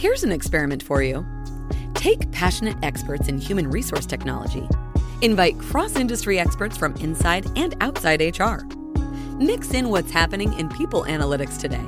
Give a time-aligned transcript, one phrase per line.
[0.00, 1.26] Here's an experiment for you.
[1.92, 4.66] Take passionate experts in human resource technology.
[5.20, 8.64] Invite cross industry experts from inside and outside HR.
[9.36, 11.84] Mix in what's happening in people analytics today.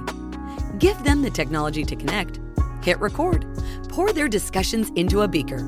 [0.79, 2.39] Give them the technology to connect,
[2.85, 3.47] hit record,
[3.89, 5.63] pour their discussions into a beaker,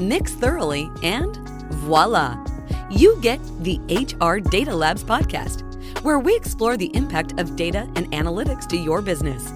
[0.00, 1.36] mix thoroughly, and
[1.84, 2.42] voila!
[2.90, 5.64] You get the HR Data Labs podcast,
[6.02, 9.52] where we explore the impact of data and analytics to your business.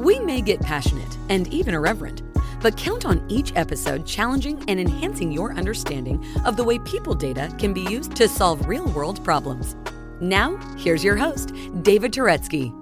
[0.00, 2.22] We may get passionate and even irreverent
[2.62, 7.54] but count on each episode challenging and enhancing your understanding of the way people data
[7.58, 9.76] can be used to solve real world problems.
[10.18, 11.52] Now, here's your host,
[11.82, 12.74] David Turetsky.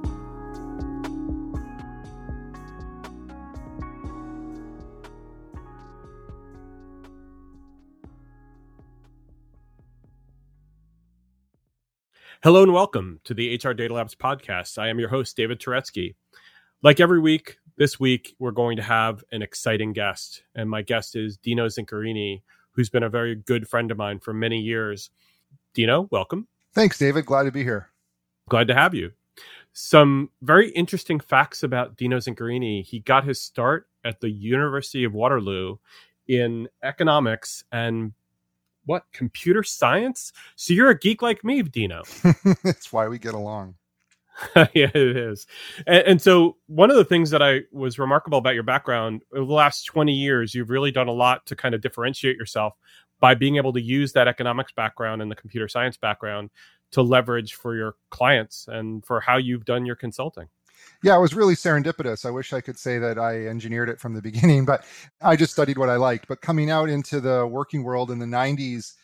[12.45, 14.79] Hello and welcome to the HR Data Labs podcast.
[14.79, 16.15] I am your host, David Turetsky.
[16.81, 21.17] Like every week, this week we're going to have an exciting guest, and my guest
[21.17, 25.11] is Dino Zincarini, who's been a very good friend of mine for many years.
[25.75, 26.47] Dino, welcome.
[26.75, 27.27] Thanks, David.
[27.27, 27.89] Glad to be here.
[28.49, 29.11] Glad to have you.
[29.73, 32.85] Some very interesting facts about Dino Zincarini.
[32.85, 35.79] He got his start at the University of Waterloo
[36.29, 38.13] in economics and
[38.85, 40.33] what computer science.
[40.55, 42.05] So you're a geek like me, Dino.
[42.63, 43.75] That's why we get along.
[44.57, 45.47] yeah, it is.
[45.87, 49.45] And, and, so, one of the things that I was remarkable about your background over
[49.45, 52.75] the last 20 years, you've really done a lot to kind of differentiate yourself
[53.21, 56.51] by being able to use that economics background and the computer science background
[56.93, 60.49] to leverage for your clients and for how you've done your consulting.
[61.03, 62.25] Yeah, it was really serendipitous.
[62.25, 64.85] I wish I could say that I engineered it from the beginning, but
[65.21, 66.29] I just studied what I liked.
[66.29, 68.95] But coming out into the working world in the 90s,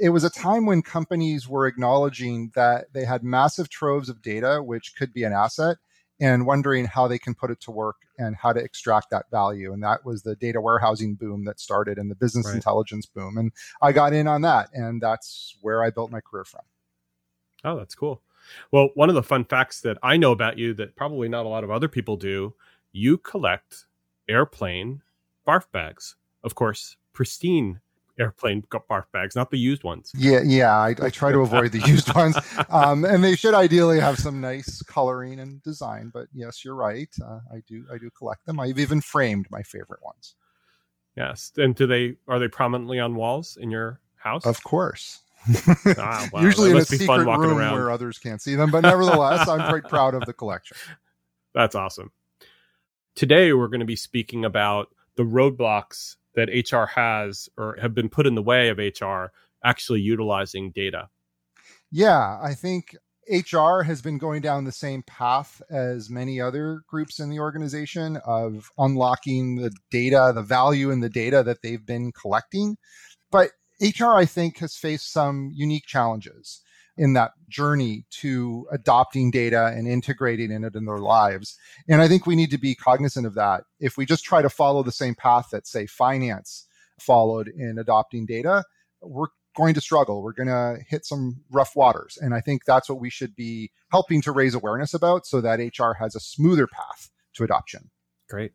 [0.00, 4.62] it was a time when companies were acknowledging that they had massive troves of data,
[4.62, 5.76] which could be an asset,
[6.20, 9.72] and wondering how they can put it to work and how to extract that value.
[9.72, 12.54] And that was the data warehousing boom that started and the business right.
[12.54, 13.36] intelligence boom.
[13.36, 16.62] And I got in on that, and that's where I built my career from.
[17.62, 18.22] Oh, that's cool.
[18.70, 21.48] Well, one of the fun facts that I know about you that probably not a
[21.48, 22.54] lot of other people do,
[22.90, 23.84] you collect
[24.28, 25.02] airplane
[25.46, 26.16] barf bags.
[26.42, 27.80] Of course, pristine
[28.18, 30.12] airplane barf bags, not the used ones.
[30.16, 32.36] Yeah, yeah, I, I try to avoid the used ones,
[32.68, 36.10] um, and they should ideally have some nice coloring and design.
[36.12, 37.08] But yes, you're right.
[37.24, 38.60] Uh, I do, I do collect them.
[38.60, 40.34] I've even framed my favorite ones.
[41.16, 44.46] Yes, and do they are they prominently on walls in your house?
[44.46, 45.20] Of course.
[45.98, 46.42] ah, wow.
[46.42, 47.74] Usually in a secret room around.
[47.74, 50.76] where others can't see them, but nevertheless, I'm quite proud of the collection.
[51.54, 52.12] That's awesome.
[53.14, 58.08] Today, we're going to be speaking about the roadblocks that HR has or have been
[58.08, 59.32] put in the way of HR
[59.64, 61.08] actually utilizing data?
[61.90, 62.96] Yeah, I think
[63.28, 68.16] HR has been going down the same path as many other groups in the organization
[68.24, 72.76] of unlocking the data, the value in the data that they've been collecting.
[73.30, 76.62] But HR, I think, has faced some unique challenges
[77.00, 81.56] in that journey to adopting data and integrating in it in their lives.
[81.88, 83.64] And I think we need to be cognizant of that.
[83.80, 86.66] If we just try to follow the same path that, say, finance
[87.00, 88.64] followed in adopting data,
[89.00, 90.22] we're going to struggle.
[90.22, 92.18] We're going to hit some rough waters.
[92.20, 95.58] And I think that's what we should be helping to raise awareness about so that
[95.58, 97.88] HR has a smoother path to adoption.
[98.28, 98.52] Great.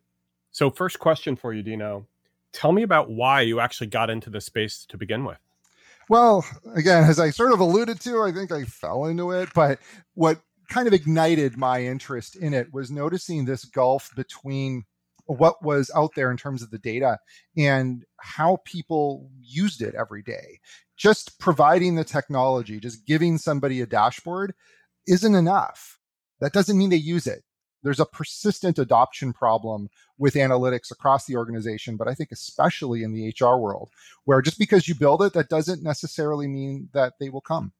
[0.52, 2.06] So, first question for you, Dino.
[2.52, 5.38] Tell me about why you actually got into this space to begin with.
[6.08, 9.80] Well, again, as I sort of alluded to, I think I fell into it, but
[10.14, 14.84] what kind of ignited my interest in it was noticing this gulf between
[15.26, 17.18] what was out there in terms of the data
[17.56, 20.60] and how people used it every day.
[20.96, 24.54] Just providing the technology, just giving somebody a dashboard
[25.08, 25.98] isn't enough.
[26.40, 27.42] That doesn't mean they use it
[27.86, 29.88] there's a persistent adoption problem
[30.18, 33.90] with analytics across the organization, but I think especially in the HR world,
[34.24, 37.72] where just because you build it, that doesn't necessarily mean that they will come.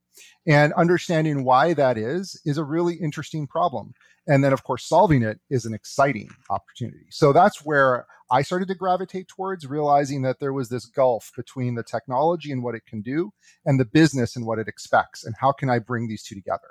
[0.46, 3.94] And understanding why that is, is a really interesting problem.
[4.28, 7.06] And then, of course, solving it is an exciting opportunity.
[7.10, 11.74] So that's where I started to gravitate towards realizing that there was this gulf between
[11.74, 13.32] the technology and what it can do
[13.64, 15.24] and the business and what it expects.
[15.24, 16.68] And how can I bring these two together?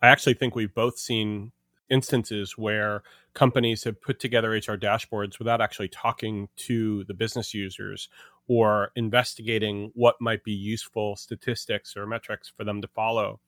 [0.00, 1.50] I actually think we've both seen
[1.90, 3.02] instances where
[3.34, 8.08] companies have put together HR dashboards without actually talking to the business users
[8.46, 13.40] or investigating what might be useful statistics or metrics for them to follow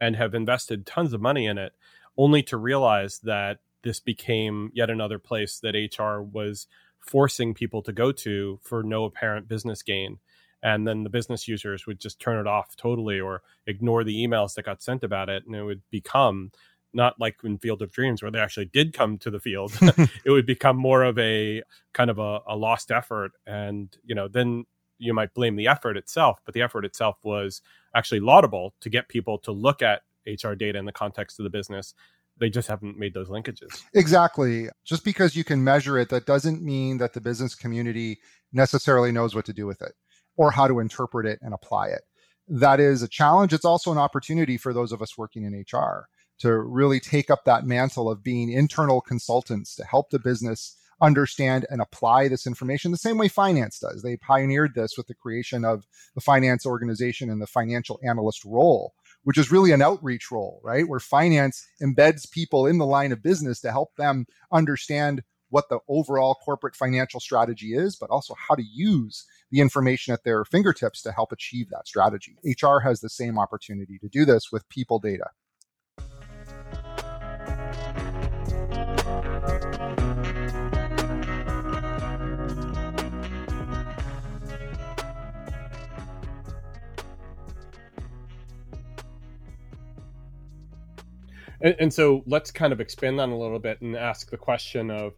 [0.00, 1.72] and have invested tons of money in it
[2.16, 6.66] only to realize that this became yet another place that HR was
[6.98, 10.18] forcing people to go to for no apparent business gain.
[10.62, 14.54] And then the business users would just turn it off totally or ignore the emails
[14.54, 16.52] that got sent about it and it would become
[16.92, 19.72] not like in Field of Dreams where they actually did come to the field.
[20.24, 23.32] it would become more of a kind of a, a lost effort.
[23.46, 24.64] And, you know, then
[24.98, 27.62] you might blame the effort itself, but the effort itself was
[27.94, 31.50] actually laudable to get people to look at HR data in the context of the
[31.50, 31.94] business.
[32.38, 33.82] They just haven't made those linkages.
[33.94, 34.68] Exactly.
[34.84, 38.18] Just because you can measure it, that doesn't mean that the business community
[38.52, 39.92] necessarily knows what to do with it
[40.36, 42.02] or how to interpret it and apply it.
[42.48, 43.52] That is a challenge.
[43.52, 46.08] It's also an opportunity for those of us working in HR
[46.40, 51.66] to really take up that mantle of being internal consultants to help the business understand
[51.70, 54.02] and apply this information the same way finance does.
[54.02, 58.92] They pioneered this with the creation of the finance organization and the financial analyst role,
[59.22, 60.86] which is really an outreach role, right?
[60.86, 65.80] Where finance embeds people in the line of business to help them understand what the
[65.88, 71.02] overall corporate financial strategy is, but also how to use the information at their fingertips
[71.02, 72.36] to help achieve that strategy.
[72.44, 75.30] HR has the same opportunity to do this with people data.
[91.60, 94.90] And, and so let's kind of expand on a little bit and ask the question
[94.90, 95.12] of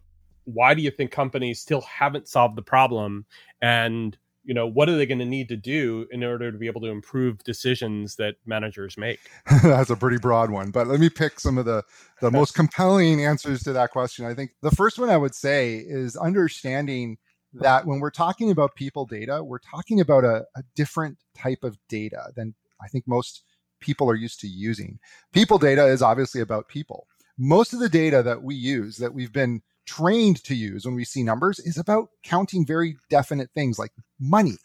[0.45, 3.25] why do you think companies still haven't solved the problem?
[3.61, 6.67] And you know what are they going to need to do in order to be
[6.67, 9.19] able to improve decisions that managers make?
[9.63, 11.83] That's a pretty broad one but let me pick some of the
[12.21, 14.25] the most compelling answers to that question.
[14.25, 17.17] I think the first one i would say is understanding
[17.53, 21.77] that when we're talking about people data we're talking about a, a different type of
[21.87, 23.43] data than i think most
[23.83, 24.97] people are used to using.
[25.33, 27.05] People data is obviously about people.
[27.37, 31.03] Most of the data that we use, that we've been trained to use when we
[31.03, 34.57] see numbers, is about counting very definite things like money,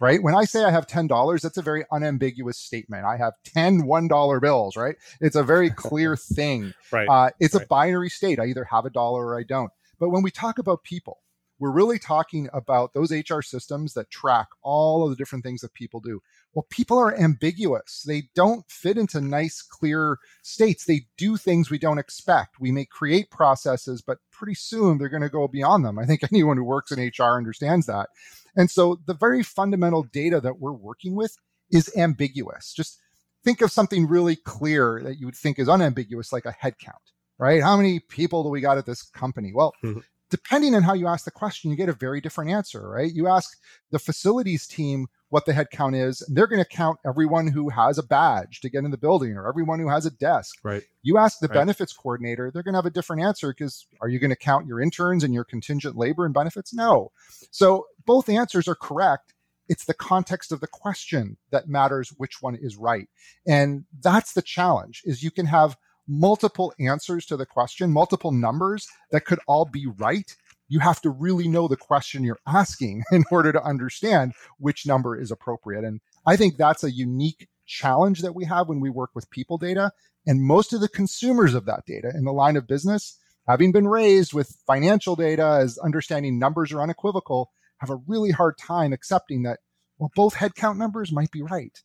[0.00, 0.20] right?
[0.22, 3.04] When I say I have $10, that's a very unambiguous statement.
[3.04, 4.96] I have 10 $1 bills, right?
[5.20, 6.74] It's a very clear thing.
[6.90, 7.08] right.
[7.08, 7.64] Uh, it's right.
[7.64, 8.40] a binary state.
[8.40, 9.70] I either have a dollar or I don't.
[10.00, 11.18] But when we talk about people,
[11.58, 15.72] we're really talking about those HR systems that track all of the different things that
[15.72, 16.20] people do.
[16.52, 18.04] Well, people are ambiguous.
[18.06, 20.84] They don't fit into nice, clear states.
[20.84, 22.60] They do things we don't expect.
[22.60, 25.98] We may create processes, but pretty soon they're going to go beyond them.
[25.98, 28.10] I think anyone who works in HR understands that.
[28.54, 31.36] And so the very fundamental data that we're working with
[31.70, 32.72] is ambiguous.
[32.74, 33.00] Just
[33.44, 36.92] think of something really clear that you would think is unambiguous, like a headcount
[37.38, 37.62] right?
[37.62, 39.52] How many people do we got at this company?
[39.54, 39.98] Well, mm-hmm
[40.30, 43.12] depending on how you ask the question, you get a very different answer, right?
[43.12, 43.56] You ask
[43.90, 47.98] the facilities team what the headcount is, and they're going to count everyone who has
[47.98, 50.56] a badge to get in the building or everyone who has a desk.
[50.62, 50.82] Right.
[51.02, 51.54] You ask the right.
[51.54, 54.66] benefits coordinator, they're going to have a different answer because are you going to count
[54.66, 56.72] your interns and your contingent labor and benefits?
[56.72, 57.10] No.
[57.50, 59.34] So both answers are correct.
[59.68, 63.08] It's the context of the question that matters which one is right.
[63.48, 65.76] And that's the challenge is you can have
[66.08, 70.34] multiple answers to the question, multiple numbers that could all be right,
[70.68, 75.18] you have to really know the question you're asking in order to understand which number
[75.18, 75.84] is appropriate.
[75.84, 79.58] And I think that's a unique challenge that we have when we work with people
[79.58, 79.92] data.
[80.26, 83.86] And most of the consumers of that data in the line of business, having been
[83.86, 89.42] raised with financial data as understanding numbers are unequivocal, have a really hard time accepting
[89.44, 89.60] that,
[89.98, 91.82] well, both headcount numbers might be right.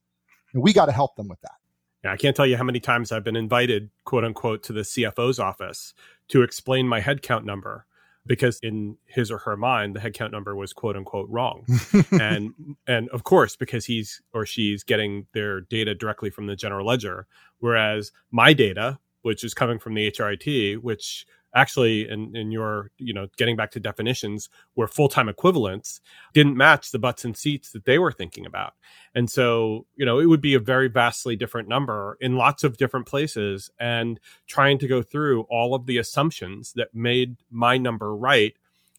[0.53, 1.61] And we got to help them with that.
[2.03, 4.81] Yeah, I can't tell you how many times I've been invited, quote unquote, to the
[4.81, 5.94] CFO's office
[6.30, 7.86] to explain my headcount number
[8.25, 11.66] because in his or her mind the headcount number was quote unquote wrong.
[12.11, 12.54] And
[12.87, 17.28] and of course because he's or she's getting their data directly from the general ledger
[17.59, 23.14] whereas my data which is coming from the HRIT which actually in, in your you
[23.14, 26.02] know getting back to definitions where full-time equivalents
[26.34, 28.74] didn't match the butts and seats that they were thinking about.
[29.14, 32.78] And so you know it would be a very vastly different number in lots of
[32.78, 38.16] different places and trying to go through all of the assumptions that made my number
[38.16, 38.54] right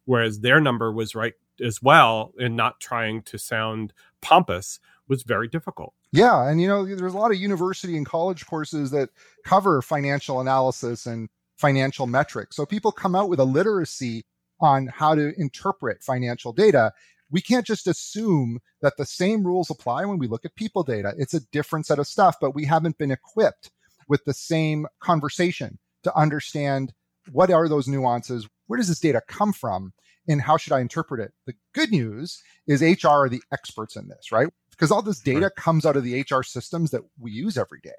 [0.04, 5.48] whereas their number was right as well and not trying to sound pompous was very
[5.48, 5.94] difficult.
[6.12, 9.10] Yeah and you know there's a lot of university and college courses that
[9.44, 12.56] cover financial analysis and financial metrics.
[12.56, 14.24] So people come out with a literacy
[14.60, 16.92] on how to interpret financial data.
[17.30, 21.14] We can't just assume that the same rules apply when we look at people data.
[21.16, 23.70] It's a different set of stuff, but we haven't been equipped
[24.08, 26.92] with the same conversation to understand
[27.30, 28.48] what are those nuances?
[28.66, 29.92] Where does this data come from?
[30.28, 31.32] And how should I interpret it?
[31.46, 34.48] The good news is HR are the experts in this, right?
[34.70, 37.90] Because all this data comes out of the HR systems that we use every day.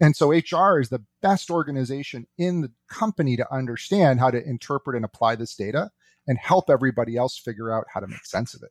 [0.00, 4.96] And so HR is the best organization in the company to understand how to interpret
[4.96, 5.90] and apply this data
[6.26, 8.70] and help everybody else figure out how to make sense of it.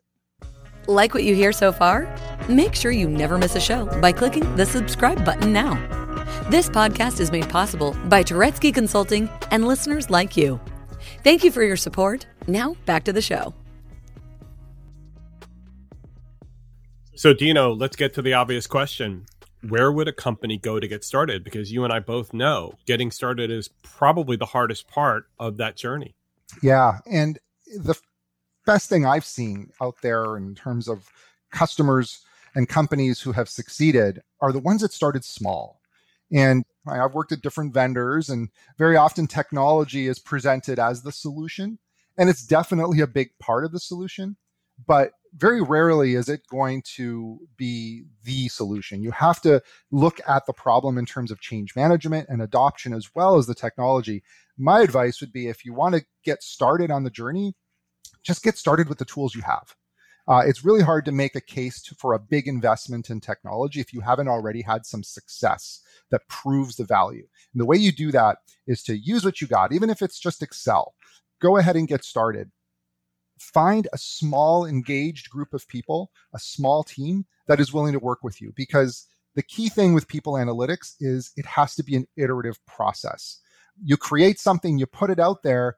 [0.88, 2.14] Like what you hear so far?
[2.48, 5.74] Make sure you never miss a show by clicking the subscribe button now.
[6.50, 10.60] This podcast is made possible by Turetsky Consulting and listeners like you.
[11.24, 12.28] Thank you for your support.
[12.48, 13.56] Now, back to the show.
[17.16, 19.26] So, Dino, let's get to the obvious question.
[19.70, 21.44] Where would a company go to get started?
[21.44, 25.76] Because you and I both know getting started is probably the hardest part of that
[25.76, 26.16] journey.
[26.62, 27.00] Yeah.
[27.06, 27.96] And the
[28.66, 31.10] best thing I've seen out there in terms of
[31.52, 32.24] customers
[32.56, 35.82] and companies who have succeeded are the ones that started small.
[36.32, 41.80] And I've worked at different vendors, and very often technology is presented as the solution.
[42.18, 44.38] And it's definitely a big part of the solution,
[44.88, 49.02] but very rarely is it going to be the solution.
[49.02, 49.62] You have to
[49.92, 53.56] look at the problem in terms of change management and adoption as well as the
[53.56, 54.24] technology.
[54.58, 57.54] My advice would be if you want to get started on the journey,
[58.24, 59.76] just get started with the tools you have.
[60.28, 63.80] Uh, it's really hard to make a case to, for a big investment in technology
[63.80, 67.28] if you haven't already had some success that proves the value.
[67.54, 70.20] And the way you do that is to use what you got, even if it's
[70.20, 70.96] just Excel.
[71.42, 72.50] Go ahead and get started.
[73.40, 78.24] Find a small, engaged group of people, a small team that is willing to work
[78.24, 78.54] with you.
[78.56, 83.40] Because the key thing with people analytics is it has to be an iterative process.
[83.84, 85.78] You create something, you put it out there,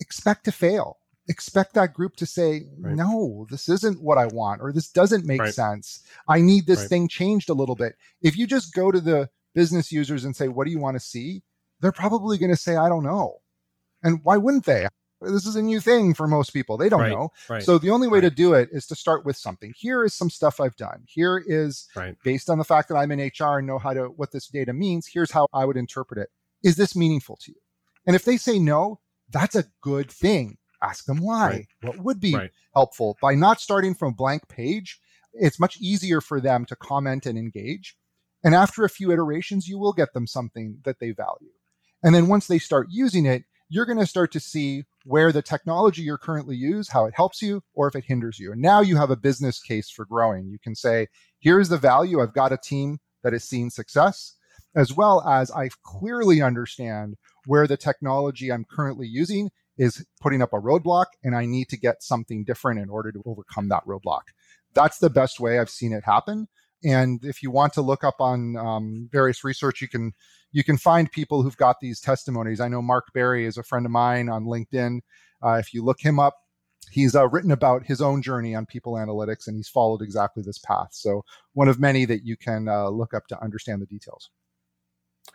[0.00, 2.94] expect to fail expect that group to say, right.
[2.94, 5.54] no, this isn't what I want, or this doesn't make right.
[5.54, 6.02] sense.
[6.26, 6.88] I need this right.
[6.88, 7.94] thing changed a little bit.
[8.22, 11.00] If you just go to the business users and say, What do you want to
[11.00, 11.42] see?
[11.80, 13.36] They're probably going to say, I don't know.
[14.02, 14.88] And why wouldn't they?
[15.20, 16.76] This is a new thing for most people.
[16.76, 17.32] They don't right, know.
[17.48, 18.28] Right, so the only way right.
[18.28, 19.74] to do it is to start with something.
[19.76, 21.02] Here is some stuff I've done.
[21.06, 21.88] Here is
[22.22, 24.72] based on the fact that I'm in HR and know how to what this data
[24.72, 25.08] means.
[25.12, 26.28] Here's how I would interpret it.
[26.62, 27.58] Is this meaningful to you?
[28.06, 30.56] And if they say no, that's a good thing.
[30.82, 31.66] Ask them why.
[31.82, 32.36] What would be
[32.74, 35.00] helpful by not starting from a blank page?
[35.34, 37.96] It's much easier for them to comment and engage.
[38.44, 41.50] And after a few iterations, you will get them something that they value.
[42.04, 45.42] And then once they start using it, you're going to start to see where the
[45.42, 48.52] technology you're currently use, how it helps you or if it hinders you.
[48.52, 50.48] And now you have a business case for growing.
[50.48, 51.06] You can say,
[51.38, 52.20] here's the value.
[52.20, 54.36] I've got a team that has seen success,
[54.74, 60.52] as well as I clearly understand where the technology I'm currently using is putting up
[60.52, 64.22] a roadblock and I need to get something different in order to overcome that roadblock.
[64.74, 66.48] That's the best way I've seen it happen.
[66.84, 70.12] And if you want to look up on um, various research, you can
[70.52, 72.60] you can find people who've got these testimonies.
[72.60, 75.00] I know Mark Berry is a friend of mine on LinkedIn.
[75.44, 76.34] Uh, if you look him up,
[76.90, 80.58] he's uh, written about his own journey on people analytics, and he's followed exactly this
[80.58, 80.88] path.
[80.92, 84.30] So one of many that you can uh, look up to understand the details.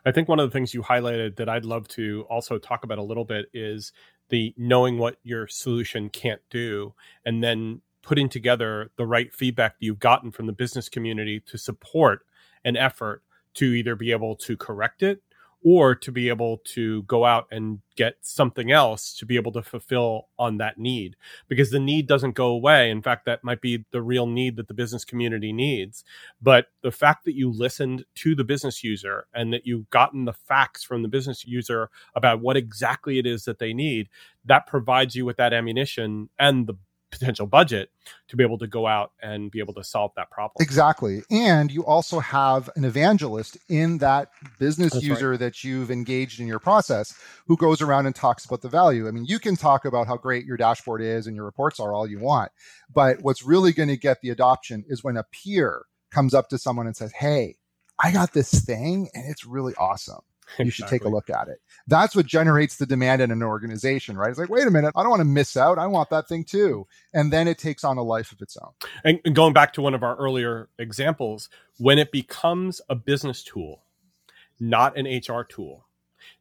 [0.05, 2.97] I think one of the things you highlighted that I'd love to also talk about
[2.97, 3.91] a little bit is
[4.29, 6.93] the knowing what your solution can't do,
[7.25, 11.57] and then putting together the right feedback that you've gotten from the business community to
[11.57, 12.25] support
[12.63, 13.23] an effort
[13.55, 15.21] to either be able to correct it
[15.65, 19.61] or to be able to go out and get something else to be able to
[19.61, 21.15] fulfill on that need.
[21.47, 22.89] Because the need doesn't go away.
[22.89, 26.03] In fact that might be the real need that the business community needs.
[26.41, 30.33] But the fact that you listened to the business user and that you've gotten the
[30.33, 34.09] facts from the business user about what exactly it is that they need
[34.45, 36.75] that provides you with that ammunition and the
[37.19, 37.89] potential budget
[38.27, 40.55] to be able to go out and be able to solve that problem.
[40.59, 41.21] Exactly.
[41.31, 44.29] And you also have an evangelist in that
[44.59, 45.39] business That's user right.
[45.39, 47.15] that you've engaged in your process
[47.47, 49.07] who goes around and talks about the value.
[49.07, 51.93] I mean, you can talk about how great your dashboard is and your reports are
[51.93, 52.51] all you want,
[52.93, 56.57] but what's really going to get the adoption is when a peer comes up to
[56.57, 57.55] someone and says, Hey,
[57.99, 60.21] I got this thing and it's really awesome
[60.59, 61.61] you should take a look at it.
[61.87, 64.29] That's what generates the demand in an organization, right?
[64.29, 65.77] It's like, wait a minute, I don't want to miss out.
[65.77, 66.87] I want that thing too.
[67.13, 68.71] And then it takes on a life of its own.
[69.03, 73.43] And, and going back to one of our earlier examples, when it becomes a business
[73.43, 73.83] tool,
[74.59, 75.87] not an HR tool,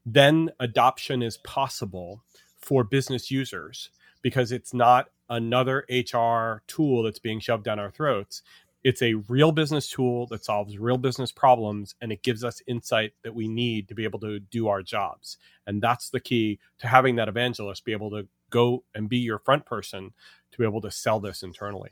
[0.04, 2.23] then adoption is possible
[2.61, 3.90] for business users
[4.23, 8.42] because it's not another HR tool that's being shoved down our throats
[8.84, 13.12] it's a real business tool that solves real business problems and it gives us insight
[13.22, 15.36] that we need to be able to do our jobs.
[15.66, 19.38] And that's the key to having that evangelist be able to go and be your
[19.38, 20.12] front person
[20.50, 21.90] to be able to sell this internally.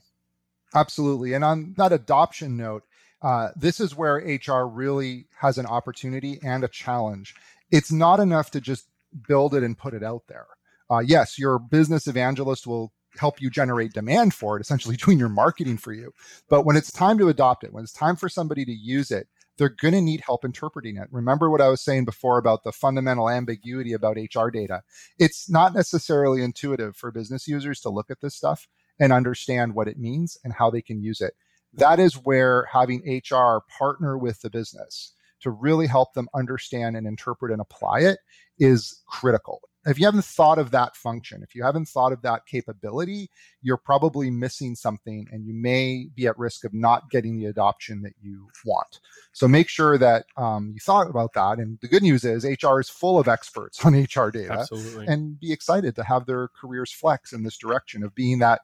[0.74, 1.32] Absolutely.
[1.32, 2.84] And on that adoption note
[3.22, 7.34] uh, this is where hr really has an opportunity and a challenge.
[7.70, 8.86] It's not enough to just
[9.28, 10.46] build it and put it out there.
[10.90, 15.28] Uh, yes your business evangelist will help you generate demand for it, essentially doing your
[15.28, 16.12] marketing for you.
[16.48, 19.28] But when it's time to adopt it, when it's time for somebody to use it,
[19.58, 21.08] they're going to need help interpreting it.
[21.10, 24.82] Remember what I was saying before about the fundamental ambiguity about HR data.
[25.18, 28.66] It's not necessarily intuitive for business users to look at this stuff
[28.98, 31.34] and understand what it means and how they can use it.
[31.74, 37.06] That is where having HR partner with the business to really help them understand and
[37.06, 38.18] interpret and apply it
[38.58, 42.44] is critical if you haven't thought of that function, if you haven't thought of that
[42.46, 43.30] capability,
[43.62, 48.02] you're probably missing something and you may be at risk of not getting the adoption
[48.02, 49.00] that you want.
[49.32, 51.58] So make sure that um, you thought about that.
[51.58, 54.52] And the good news is HR is full of experts on HR data.
[54.52, 55.06] Absolutely.
[55.06, 58.60] And be excited to have their careers flex in this direction of being that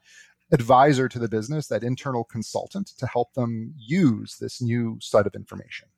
[0.52, 5.34] advisor to the business, that internal consultant to help them use this new set of
[5.34, 5.88] information.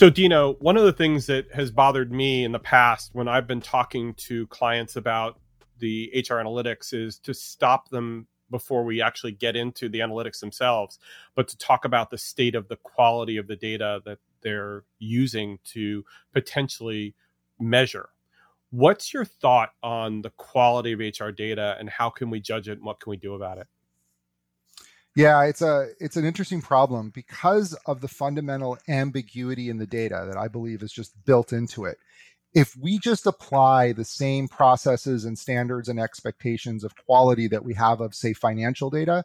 [0.00, 3.46] So, Dino, one of the things that has bothered me in the past when I've
[3.46, 5.38] been talking to clients about
[5.78, 10.98] the HR analytics is to stop them before we actually get into the analytics themselves,
[11.34, 15.58] but to talk about the state of the quality of the data that they're using
[15.64, 16.02] to
[16.32, 17.14] potentially
[17.58, 18.08] measure.
[18.70, 22.78] What's your thought on the quality of HR data and how can we judge it
[22.78, 23.66] and what can we do about it?
[25.16, 30.24] Yeah, it's a it's an interesting problem because of the fundamental ambiguity in the data
[30.28, 31.98] that I believe is just built into it.
[32.54, 37.74] If we just apply the same processes and standards and expectations of quality that we
[37.74, 39.24] have of say financial data,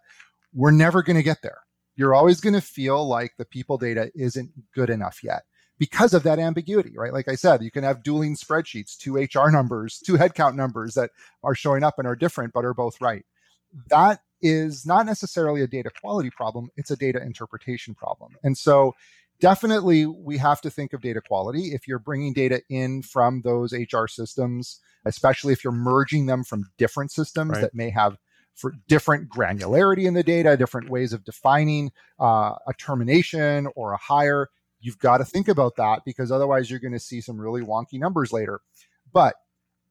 [0.53, 1.59] we're never going to get there.
[1.95, 5.43] You're always going to feel like the people data isn't good enough yet
[5.79, 7.13] because of that ambiguity, right?
[7.13, 11.11] Like I said, you can have dueling spreadsheets, two HR numbers, two headcount numbers that
[11.43, 13.25] are showing up and are different but are both right.
[13.89, 18.35] That is not necessarily a data quality problem, it's a data interpretation problem.
[18.43, 18.93] And so
[19.39, 21.73] definitely we have to think of data quality.
[21.73, 26.65] If you're bringing data in from those HR systems, especially if you're merging them from
[26.77, 27.61] different systems right.
[27.61, 28.17] that may have
[28.53, 33.97] for different granularity in the data, different ways of defining uh, a termination or a
[33.97, 34.49] hire,
[34.79, 37.99] you've got to think about that because otherwise you're going to see some really wonky
[37.99, 38.61] numbers later.
[39.11, 39.35] But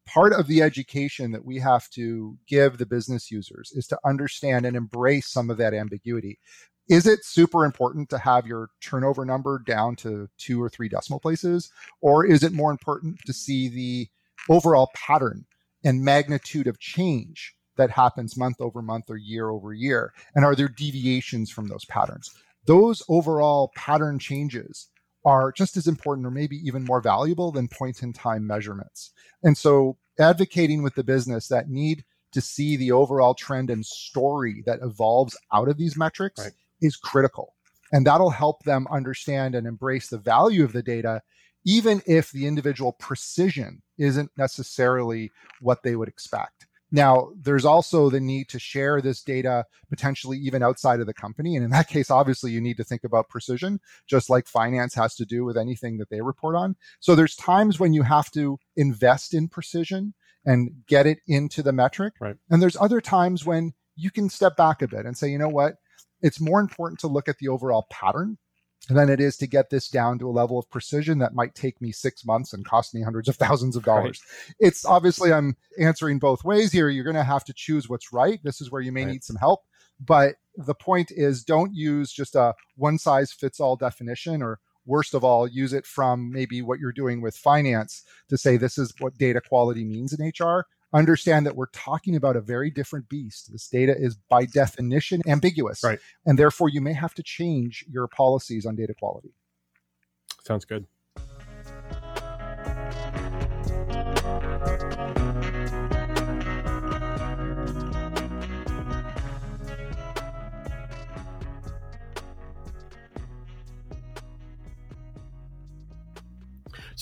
[0.07, 4.67] part of the education that we have to give the business users is to understand
[4.67, 6.39] and embrace some of that ambiguity.
[6.89, 11.21] Is it super important to have your turnover number down to two or three decimal
[11.21, 11.71] places?
[12.03, 14.09] Or is it more important to see the
[14.51, 15.47] overall pattern
[15.83, 20.13] and magnitude of change that happens month over month or year over year?
[20.35, 22.31] And are there deviations from those patterns?
[22.67, 24.89] Those overall pattern changes
[25.25, 29.13] are just as important or maybe even more valuable than point in time measurements.
[29.43, 34.63] And so advocating with the business that need to see the overall trend and story
[34.67, 36.53] that evolves out of these metrics right.
[36.83, 37.55] is critical.
[37.93, 41.23] And that'll help them understand and embrace the value of the data,
[41.65, 46.67] even if the individual precision isn't necessarily what they would expect.
[46.95, 51.57] Now, there's also the need to share this data potentially even outside of the company.
[51.57, 55.17] And in that case, obviously, you need to think about precision, just like finance has
[55.17, 56.77] to do with anything that they report on.
[57.01, 61.73] So there's times when you have to invest in precision and get it into the
[61.73, 62.13] metric.
[62.21, 62.37] Right.
[62.49, 65.49] And there's other times when you can step back a bit and say, you know
[65.49, 65.75] what?
[66.23, 68.39] It's more important to look at the overall pattern
[68.89, 71.81] than it is to get this down to a level of precision that might take
[71.81, 74.21] me six months and cost me hundreds of thousands of dollars.
[74.49, 74.55] Right.
[74.61, 76.89] It's obviously I'm answering both ways here.
[76.89, 78.41] You're going to have to choose what's right.
[78.43, 79.13] This is where you may right.
[79.13, 79.65] need some help.
[80.01, 85.15] But the point is, don't use just a one size fits all definition or worst
[85.15, 88.93] of all, use it from maybe what you're doing with finance to say this is
[88.99, 93.53] what data quality means in HR understand that we're talking about a very different beast.
[93.53, 95.83] This data is by definition ambiguous.
[95.85, 95.99] Right.
[96.25, 99.35] And therefore, you may have to change your policies on data quality.
[100.45, 100.87] Sounds good.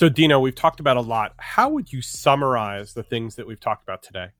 [0.03, 1.35] So, Dino, we've talked about a lot.
[1.37, 4.31] How would you summarize the things that we've talked about today?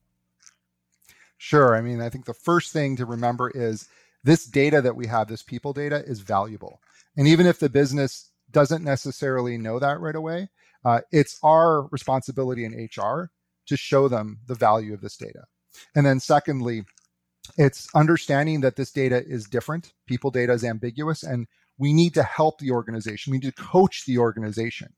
[1.39, 1.77] Sure.
[1.77, 3.87] I mean, I think the first thing to remember is
[4.25, 6.81] this data that we have, this people data, is valuable.
[7.17, 10.49] And even if the business doesn't necessarily know that right away,
[10.85, 13.31] uh, it's our responsibility in HR
[13.67, 15.45] to show them the value of this data.
[15.95, 16.83] And then, secondly,
[17.57, 19.93] it's understanding that this data is different.
[20.09, 21.47] People data is ambiguous, and
[21.79, 23.31] we need to help the organization.
[23.31, 24.93] We need to coach the organization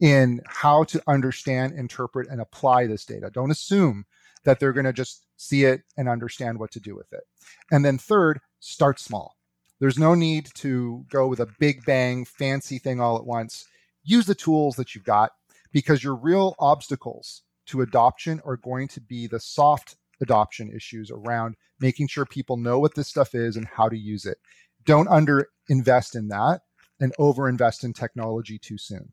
[0.00, 3.30] in how to understand, interpret, and apply this data.
[3.32, 4.04] Don't assume
[4.44, 7.22] that they're going to just see it and understand what to do with it.
[7.70, 9.36] And then third, start small.
[9.80, 13.66] There's no need to go with a big bang, fancy thing all at once.
[14.04, 15.32] Use the tools that you've got
[15.72, 21.56] because your real obstacles to adoption are going to be the soft adoption issues around
[21.80, 24.38] making sure people know what this stuff is and how to use it.
[24.84, 26.60] Don't under invest in that
[27.00, 29.12] and over invest in technology too soon.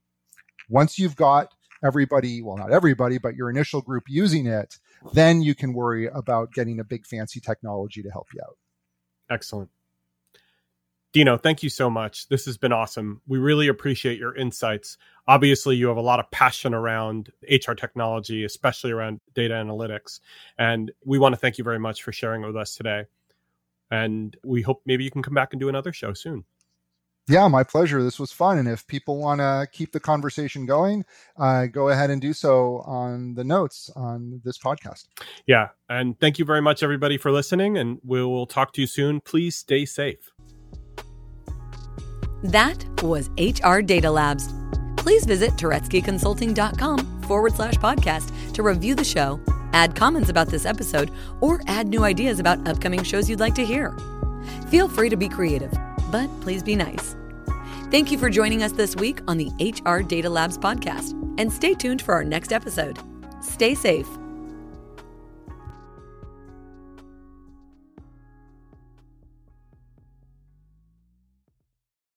[0.70, 1.54] Once you've got
[1.84, 4.78] everybody, well, not everybody, but your initial group using it,
[5.14, 8.58] then you can worry about getting a big fancy technology to help you out.
[9.30, 9.70] Excellent.
[11.14, 12.28] Dino, thank you so much.
[12.28, 13.22] This has been awesome.
[13.28, 14.98] We really appreciate your insights.
[15.28, 20.20] Obviously, you have a lot of passion around HR technology, especially around data analytics.
[20.58, 23.06] And we want to thank you very much for sharing with us today.
[23.90, 26.44] And we hope maybe you can come back and do another show soon.
[27.30, 28.02] Yeah, my pleasure.
[28.02, 28.58] This was fun.
[28.58, 31.04] And if people want to keep the conversation going,
[31.38, 35.08] uh, go ahead and do so on the notes on this podcast.
[35.46, 35.70] Yeah.
[35.90, 37.78] And thank you very much, everybody, for listening.
[37.78, 39.20] And we will talk to you soon.
[39.20, 40.32] Please stay safe.
[42.44, 44.54] That was HR Data Labs.
[44.96, 49.40] Please visit turetskyconsulting.com forward slash podcast to review the show,
[49.74, 51.12] add comments about this episode,
[51.42, 53.98] or add new ideas about upcoming shows you'd like to hear.
[54.70, 55.72] Feel free to be creative,
[56.12, 57.16] but please be nice.
[57.90, 61.74] Thank you for joining us this week on the HR Data Labs podcast, and stay
[61.74, 63.00] tuned for our next episode.
[63.42, 64.08] Stay safe.